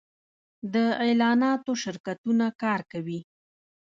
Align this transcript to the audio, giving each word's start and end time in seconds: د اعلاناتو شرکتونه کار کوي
د 0.73 0.75
اعلاناتو 1.03 1.71
شرکتونه 1.83 2.45
کار 2.61 2.79
کوي 2.91 3.19